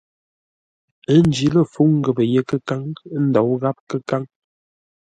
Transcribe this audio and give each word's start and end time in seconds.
Ə́ 1.13 1.17
njǐ 1.27 1.47
lə̂ 1.53 1.63
fúŋ 1.73 1.91
ghəpə́ 2.03 2.25
yé 2.33 2.41
kə́káŋ, 2.49 2.81
ə́ 3.15 3.19
ndǒu 3.27 3.53
gháp 3.61 3.77
kə́káŋ. 3.89 4.23